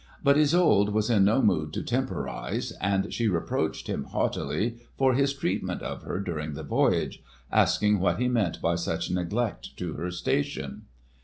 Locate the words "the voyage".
6.55-7.21